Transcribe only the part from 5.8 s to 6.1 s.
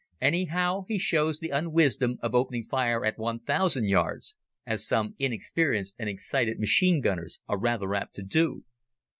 and